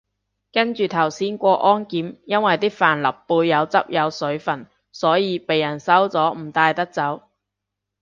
[0.51, 7.21] 跟住頭先過安檢，因為啲帆立貝有汁有水份，所以被人收咗唔帶得走